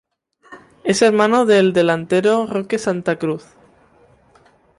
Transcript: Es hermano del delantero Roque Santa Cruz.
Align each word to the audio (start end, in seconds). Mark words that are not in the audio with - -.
Es 0.83 1.03
hermano 1.03 1.45
del 1.45 1.73
delantero 1.73 2.47
Roque 2.47 2.79
Santa 2.79 3.17
Cruz. 3.19 3.45